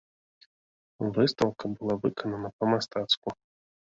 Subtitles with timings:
[1.17, 3.29] Выстаўка была выканана па-мастацку.